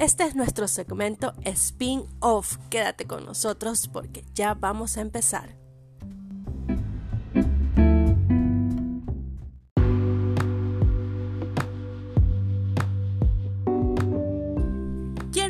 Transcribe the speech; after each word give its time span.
Este 0.00 0.24
es 0.24 0.34
nuestro 0.34 0.66
segmento 0.66 1.34
Spin-Off. 1.44 2.56
Quédate 2.70 3.06
con 3.06 3.26
nosotros 3.26 3.86
porque 3.86 4.24
ya 4.32 4.54
vamos 4.54 4.96
a 4.96 5.02
empezar. 5.02 5.59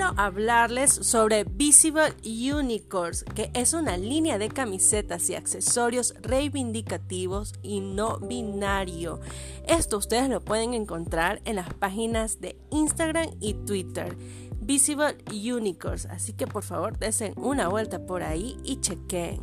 Quiero 0.00 0.14
hablarles 0.18 0.94
sobre 0.94 1.44
Visible 1.44 2.14
Unicorns, 2.24 3.22
que 3.22 3.50
es 3.52 3.74
una 3.74 3.98
línea 3.98 4.38
de 4.38 4.48
camisetas 4.48 5.28
y 5.28 5.34
accesorios 5.34 6.14
reivindicativos 6.22 7.52
y 7.60 7.80
no 7.80 8.18
binario. 8.18 9.20
Esto 9.68 9.98
ustedes 9.98 10.30
lo 10.30 10.40
pueden 10.42 10.72
encontrar 10.72 11.42
en 11.44 11.56
las 11.56 11.74
páginas 11.74 12.40
de 12.40 12.56
Instagram 12.70 13.28
y 13.40 13.52
Twitter. 13.52 14.16
Visible 14.62 15.18
Unicorns, 15.28 16.06
así 16.06 16.32
que 16.32 16.46
por 16.46 16.62
favor 16.62 16.98
desen 16.98 17.34
una 17.36 17.68
vuelta 17.68 18.06
por 18.06 18.22
ahí 18.22 18.56
y 18.64 18.80
chequen. 18.80 19.42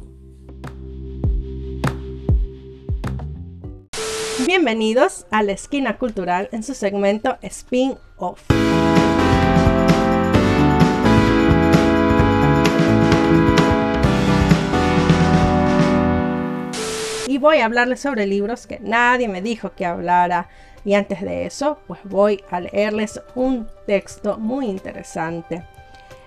Bienvenidos 4.47 5.27
a 5.29 5.43
la 5.43 5.51
esquina 5.51 5.99
cultural 5.99 6.49
en 6.51 6.63
su 6.63 6.73
segmento 6.73 7.37
Spin 7.43 7.95
Off. 8.17 8.41
Y 17.37 17.39
voy 17.39 17.59
a 17.59 17.65
hablarles 17.65 17.99
sobre 17.99 18.25
libros 18.25 18.65
que 18.65 18.79
nadie 18.79 19.27
me 19.27 19.43
dijo 19.43 19.73
que 19.75 19.85
hablara. 19.85 20.49
Y 20.83 20.95
antes 20.95 21.21
de 21.21 21.45
eso, 21.45 21.77
pues 21.85 21.99
voy 22.03 22.43
a 22.49 22.59
leerles 22.59 23.21
un 23.35 23.67
texto 23.85 24.39
muy 24.39 24.65
interesante. 24.65 25.63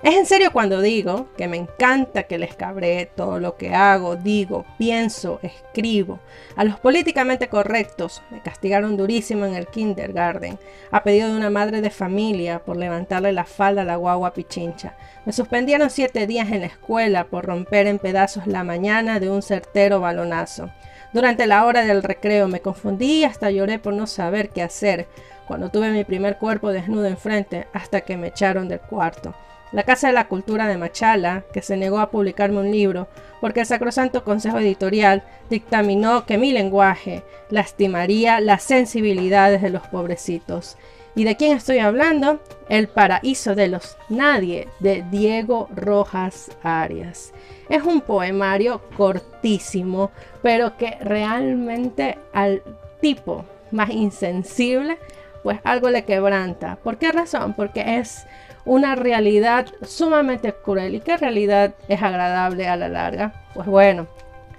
Es 0.04 0.14
en 0.14 0.24
serio 0.24 0.52
cuando 0.52 0.80
digo 0.80 1.26
que 1.36 1.48
me 1.48 1.56
encanta 1.56 2.22
que 2.22 2.38
les 2.38 2.54
cabré 2.54 3.10
todo 3.14 3.40
lo 3.40 3.56
que 3.56 3.74
hago, 3.74 4.14
digo, 4.14 4.64
pienso, 4.78 5.40
escribo. 5.42 6.20
A 6.56 6.62
los 6.62 6.78
políticamente 6.78 7.48
correctos 7.48 8.22
me 8.30 8.40
castigaron 8.40 8.96
durísimo 8.96 9.44
en 9.44 9.56
el 9.56 9.66
kindergarten, 9.66 10.58
a 10.90 11.02
pedido 11.02 11.28
de 11.28 11.36
una 11.36 11.50
madre 11.50 11.82
de 11.82 11.90
familia 11.90 12.60
por 12.60 12.76
levantarle 12.76 13.32
la 13.32 13.44
falda 13.44 13.82
a 13.82 13.84
la 13.84 13.96
guagua 13.96 14.32
pichincha. 14.32 14.96
Me 15.26 15.32
suspendieron 15.32 15.90
siete 15.90 16.26
días 16.28 16.50
en 16.50 16.60
la 16.60 16.68
escuela 16.68 17.24
por 17.24 17.44
romper 17.44 17.86
en 17.88 17.98
pedazos 17.98 18.46
la 18.46 18.62
mañana 18.62 19.18
de 19.18 19.28
un 19.28 19.42
certero 19.42 20.00
balonazo. 20.00 20.70
Durante 21.12 21.46
la 21.46 21.64
hora 21.64 21.84
del 21.84 22.02
recreo 22.02 22.48
me 22.48 22.60
confundí 22.60 23.20
y 23.20 23.24
hasta 23.24 23.50
lloré 23.50 23.78
por 23.78 23.94
no 23.94 24.06
saber 24.06 24.50
qué 24.50 24.62
hacer 24.62 25.08
cuando 25.46 25.70
tuve 25.70 25.90
mi 25.90 26.04
primer 26.04 26.38
cuerpo 26.38 26.70
desnudo 26.70 27.06
enfrente 27.06 27.66
hasta 27.72 28.02
que 28.02 28.16
me 28.16 28.28
echaron 28.28 28.68
del 28.68 28.80
cuarto 28.80 29.34
la 29.72 29.84
Casa 29.84 30.08
de 30.08 30.12
la 30.12 30.26
Cultura 30.26 30.66
de 30.66 30.76
Machala, 30.76 31.44
que 31.52 31.62
se 31.62 31.76
negó 31.76 32.00
a 32.00 32.10
publicarme 32.10 32.58
un 32.58 32.72
libro 32.72 33.08
porque 33.40 33.60
el 33.60 33.66
Sacrosanto 33.66 34.24
Consejo 34.24 34.58
Editorial 34.58 35.22
dictaminó 35.48 36.26
que 36.26 36.38
mi 36.38 36.52
lenguaje 36.52 37.22
lastimaría 37.50 38.40
las 38.40 38.62
sensibilidades 38.62 39.62
de 39.62 39.70
los 39.70 39.86
pobrecitos. 39.86 40.76
¿Y 41.14 41.24
de 41.24 41.36
quién 41.36 41.56
estoy 41.56 41.78
hablando? 41.78 42.40
El 42.68 42.88
paraíso 42.88 43.54
de 43.54 43.68
los 43.68 43.96
nadie 44.08 44.68
de 44.78 45.04
Diego 45.10 45.68
Rojas 45.74 46.50
Arias. 46.62 47.32
Es 47.68 47.82
un 47.82 48.00
poemario 48.00 48.80
cortísimo, 48.96 50.12
pero 50.42 50.76
que 50.76 50.96
realmente 51.00 52.16
al 52.32 52.62
tipo 53.00 53.44
más 53.72 53.90
insensible, 53.90 54.98
pues 55.42 55.58
algo 55.64 55.90
le 55.90 56.04
quebranta. 56.04 56.76
¿Por 56.76 56.98
qué 56.98 57.10
razón? 57.10 57.54
Porque 57.54 57.98
es 57.98 58.26
una 58.64 58.94
realidad 58.94 59.66
sumamente 59.82 60.52
cruel. 60.52 60.94
¿Y 60.94 61.00
qué 61.00 61.16
realidad 61.16 61.74
es 61.88 62.02
agradable 62.02 62.68
a 62.68 62.76
la 62.76 62.88
larga? 62.88 63.32
Pues 63.54 63.66
bueno, 63.66 64.06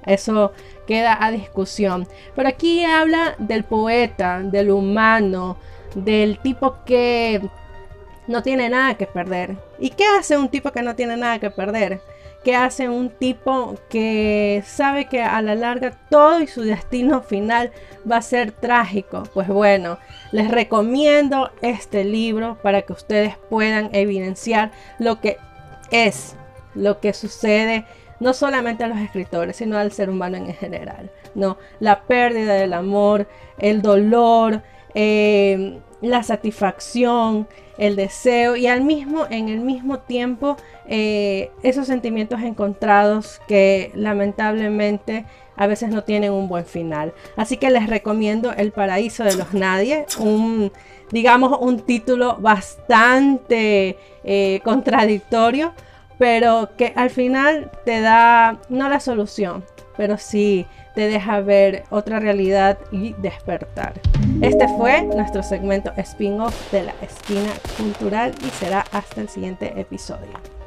eso 0.05 0.53
queda 0.87 1.17
a 1.23 1.31
discusión. 1.31 2.07
Pero 2.35 2.49
aquí 2.49 2.83
habla 2.83 3.35
del 3.37 3.63
poeta, 3.63 4.39
del 4.41 4.71
humano, 4.71 5.57
del 5.95 6.39
tipo 6.39 6.83
que 6.85 7.41
no 8.27 8.43
tiene 8.43 8.69
nada 8.69 8.95
que 8.95 9.07
perder. 9.07 9.57
¿Y 9.79 9.91
qué 9.91 10.05
hace 10.17 10.37
un 10.37 10.49
tipo 10.49 10.71
que 10.71 10.81
no 10.81 10.95
tiene 10.95 11.17
nada 11.17 11.39
que 11.39 11.51
perder? 11.51 12.01
¿Qué 12.43 12.55
hace 12.55 12.89
un 12.89 13.11
tipo 13.11 13.75
que 13.87 14.63
sabe 14.65 15.05
que 15.05 15.21
a 15.21 15.43
la 15.43 15.53
larga 15.53 15.91
todo 16.09 16.41
y 16.41 16.47
su 16.47 16.63
destino 16.63 17.21
final 17.21 17.71
va 18.09 18.17
a 18.17 18.21
ser 18.23 18.51
trágico? 18.51 19.23
Pues 19.33 19.47
bueno, 19.47 19.99
les 20.31 20.49
recomiendo 20.49 21.51
este 21.61 22.03
libro 22.03 22.57
para 22.63 22.81
que 22.81 22.93
ustedes 22.93 23.37
puedan 23.49 23.93
evidenciar 23.93 24.71
lo 24.97 25.21
que 25.21 25.37
es, 25.91 26.35
lo 26.73 26.99
que 26.99 27.13
sucede 27.13 27.85
no 28.21 28.33
solamente 28.33 28.85
a 28.85 28.87
los 28.87 28.99
escritores, 28.99 29.57
sino 29.57 29.77
al 29.77 29.91
ser 29.91 30.09
humano 30.09 30.37
en 30.37 30.53
general. 30.53 31.11
¿no? 31.35 31.57
La 31.79 32.03
pérdida 32.03 32.53
del 32.53 32.73
amor, 32.73 33.27
el 33.57 33.81
dolor, 33.81 34.61
eh, 34.93 35.79
la 36.01 36.23
satisfacción, 36.23 37.47
el 37.77 37.95
deseo 37.95 38.55
y 38.55 38.67
al 38.67 38.81
mismo, 38.81 39.25
en 39.29 39.49
el 39.49 39.59
mismo 39.59 39.99
tiempo 39.99 40.55
eh, 40.87 41.51
esos 41.63 41.87
sentimientos 41.87 42.41
encontrados 42.41 43.41
que 43.47 43.91
lamentablemente 43.95 45.25
a 45.55 45.67
veces 45.67 45.89
no 45.89 46.03
tienen 46.03 46.31
un 46.31 46.47
buen 46.47 46.65
final. 46.65 47.13
Así 47.35 47.57
que 47.57 47.71
les 47.71 47.87
recomiendo 47.87 48.53
El 48.53 48.71
Paraíso 48.71 49.23
de 49.23 49.35
los 49.35 49.53
Nadie, 49.53 50.05
un 50.19 50.71
digamos 51.11 51.59
un 51.59 51.79
título 51.81 52.37
bastante 52.39 53.97
eh, 54.23 54.61
contradictorio, 54.63 55.73
pero 56.21 56.69
que 56.77 56.93
al 56.95 57.09
final 57.09 57.71
te 57.83 57.99
da 57.99 58.59
no 58.69 58.87
la 58.89 58.99
solución, 58.99 59.65
pero 59.97 60.19
sí 60.19 60.67
te 60.93 61.07
deja 61.07 61.41
ver 61.41 61.81
otra 61.89 62.19
realidad 62.19 62.77
y 62.91 63.13
despertar. 63.13 63.93
Este 64.39 64.67
fue 64.77 65.01
nuestro 65.01 65.41
segmento 65.41 65.91
spin-off 65.97 66.71
de 66.71 66.83
la 66.83 66.93
esquina 67.01 67.49
cultural 67.75 68.35
y 68.45 68.49
será 68.51 68.85
hasta 68.91 69.21
el 69.21 69.29
siguiente 69.29 69.73
episodio. 69.81 70.60